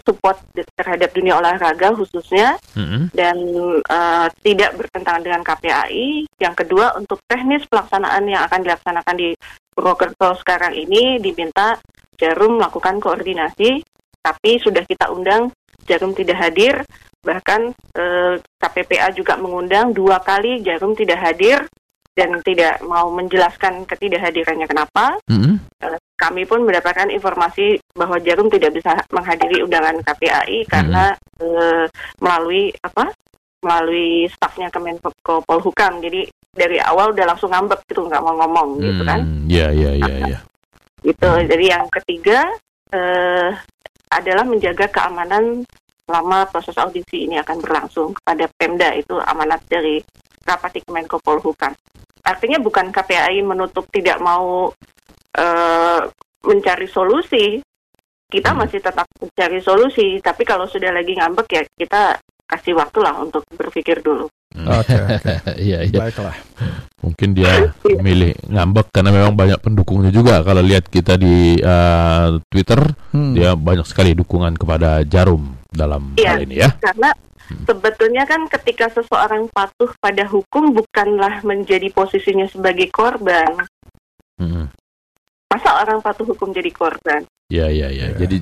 support 0.01 0.41
terhadap 0.79 1.11
dunia 1.13 1.37
olahraga 1.37 1.93
khususnya 1.93 2.57
Mhm. 2.73 3.13
dan 3.13 3.37
eh, 3.85 4.27
tidak 4.41 4.73
bertentangan 4.81 5.21
dengan 5.21 5.45
KPAI. 5.45 6.25
Yang 6.41 6.55
kedua 6.65 6.97
untuk 6.97 7.21
teknis 7.29 7.69
pelaksanaan 7.69 8.25
yang 8.25 8.41
akan 8.49 8.65
dilaksanakan 8.65 9.17
di 9.21 9.37
Purwokerto 9.69 10.33
sekarang 10.41 10.73
ini 10.73 11.21
diminta 11.21 11.77
Jarum 12.19 12.59
melakukan 12.59 12.99
koordinasi, 12.99 13.79
tapi 14.19 14.59
sudah 14.59 14.83
kita 14.83 15.13
undang 15.13 15.55
Jarum 15.87 16.15
tidak 16.17 16.41
hadir, 16.41 16.83
bahkan 17.23 17.75
eh, 17.95 18.41
KPPA 18.59 19.13
juga 19.15 19.37
mengundang 19.37 19.91
dua 19.93 20.23
kali 20.23 20.63
Jarum 20.63 20.95
tidak 20.95 21.19
hadir 21.23 21.67
dan 22.19 22.35
tidak 22.43 22.83
mau 22.83 23.07
menjelaskan 23.15 23.87
ketidakhadirannya 23.87 24.67
kenapa. 24.67 25.15
Mhm. 25.31 25.55
Eh, 25.87 25.99
kami 26.19 26.43
pun 26.43 26.67
mendapatkan 26.67 27.07
informasi 27.15 27.79
bahwa 27.95 28.19
Jarum 28.19 28.51
tidak 28.51 28.75
bisa 28.75 28.99
menghadiri 29.15 29.63
undangan 29.63 30.03
KPAI 30.03 30.67
karena 30.67 31.15
eh, 31.39 31.87
melalui 32.19 32.75
apa? 32.83 33.15
melalui 33.59 34.31
stafnya 34.31 34.71
Kemenko 34.71 35.11
Polhukam. 35.43 35.99
Jadi 35.99 36.31
dari 36.55 36.79
awal 36.79 37.11
udah 37.11 37.27
langsung 37.27 37.51
ngambek 37.51 37.91
gitu 37.91 38.07
nggak 38.07 38.23
mau 38.23 38.35
ngomong 38.39 38.79
gitu 38.79 39.03
kan. 39.03 39.19
Hmm, 39.19 39.51
Iya, 39.51 39.75
iya, 39.75 39.91
iya, 39.99 40.15
iya. 40.31 40.39
Gitu. 41.03 41.27
Jadi 41.27 41.65
yang 41.67 41.87
ketiga 41.91 42.47
eh, 42.95 43.51
adalah 44.15 44.47
menjaga 44.47 44.87
keamanan 44.87 45.67
selama 46.09 46.49
proses 46.49 46.73
audisi 46.81 47.29
ini 47.29 47.37
akan 47.37 47.59
berlangsung 47.61 48.17
kepada 48.17 48.49
Pemda 48.57 48.97
itu 48.97 49.19
amanat 49.21 49.61
dari 49.69 50.01
rapat 50.49 50.79
di 50.79 50.81
Kemenko 50.81 51.21
Polhukam. 51.21 51.77
Artinya 52.29 52.61
bukan 52.61 52.93
KPAI 52.93 53.41
menutup 53.41 53.89
tidak 53.89 54.21
mau 54.21 54.69
eh, 55.33 56.01
mencari 56.45 56.87
solusi. 56.87 57.65
Kita 58.29 58.53
Hmm. 58.53 58.61
masih 58.61 58.85
tetap 58.85 59.09
mencari 59.17 59.57
solusi, 59.59 60.21
tapi 60.21 60.45
kalau 60.45 60.69
sudah 60.69 60.93
lagi 60.93 61.17
ngambek 61.17 61.49
ya 61.49 61.63
kita 61.65 62.21
kasih 62.45 62.77
waktu 62.77 62.99
lah 63.01 63.17
untuk 63.19 63.41
berpikir 63.51 64.05
dulu. 64.05 64.29
Oke, 64.53 64.93
oke. 64.97 65.33
Iya, 65.57 65.85
iya. 65.85 65.97
Baiklah. 65.97 66.37
Mungkin 67.01 67.33
dia 67.33 67.73
milih 67.85 68.37
ngambek 68.49 68.91
karena 68.91 69.11
memang 69.15 69.33
banyak 69.33 69.61
pendukungnya 69.63 70.11
juga. 70.11 70.41
Kalau 70.43 70.61
lihat 70.61 70.89
kita 70.89 71.17
di 71.17 71.57
uh, 71.61 72.37
Twitter, 72.49 72.81
Hmm. 73.17 73.33
dia 73.33 73.57
banyak 73.57 73.89
sekali 73.89 74.13
dukungan 74.13 74.57
kepada 74.57 75.05
Jarum 75.05 75.57
dalam 75.71 76.13
Iya. 76.17 76.29
hal 76.29 76.41
ini 76.45 76.55
ya. 76.61 76.69
Karena 76.77 77.09
sebetulnya 77.65 78.25
kan 78.25 78.45
ketika 78.49 78.89
seseorang 78.91 79.49
patuh 79.49 79.91
pada 79.97 80.25
hukum 80.25 80.73
bukanlah 80.73 81.41
menjadi 81.43 81.89
posisinya 81.89 82.47
sebagai 82.47 82.89
korban. 82.89 83.57
Hmm. 84.37 84.71
Masa 85.49 85.81
orang 85.81 85.99
patuh 85.99 86.25
hukum 86.25 86.53
jadi 86.53 86.69
korban? 86.69 87.25
Ya, 87.49 87.67
ya, 87.67 87.89
ya. 87.89 88.13
Iya. 88.13 88.19
Jadi 88.19 88.37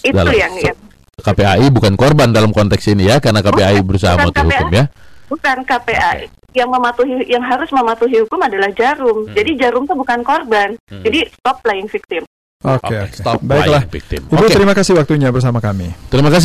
Itu 0.00 0.16
dalam- 0.16 0.32
yang, 0.32 0.54
yang 0.56 0.76
KPAI 1.20 1.68
bukan 1.68 1.94
korban 1.94 2.32
dalam 2.32 2.48
konteks 2.48 2.88
ini 2.88 3.06
ya, 3.06 3.20
karena 3.20 3.40
KPAI 3.40 3.76
Bukan, 3.76 3.86
berusaha 3.86 4.14
bukan 4.16 4.24
mematuhi 4.24 4.40
KPAI. 4.40 4.56
hukum 4.56 4.72
ya. 4.72 4.84
bukan 5.28 5.56
KPAI. 5.62 6.20
Yang 6.50 6.68
mematuhi 6.68 7.12
yang 7.28 7.44
harus 7.44 7.70
mematuhi 7.70 8.16
hukum 8.18 8.40
adalah 8.40 8.70
jarum. 8.72 9.18
Hmm. 9.22 9.34
Jadi 9.36 9.50
jarum 9.54 9.84
itu 9.84 9.94
bukan 9.94 10.20
korban. 10.22 10.68
Hmm. 10.88 11.02
Jadi 11.04 11.28
stop 11.30 11.60
playing 11.60 11.86
victim. 11.86 12.24
Oke, 12.60 12.76
Oke, 12.82 12.96
oke. 12.98 13.14
stop 13.14 13.38
Baiklah. 13.40 13.84
playing 13.84 13.92
victim. 13.94 14.20
Ibu 14.26 14.34
Oke, 14.34 14.48
terima 14.50 14.74
kasih 14.74 14.92
waktunya 14.94 15.28
bersama 15.28 15.60
kami. 15.60 15.92
terima 16.08 16.28
kasih. 16.28 16.38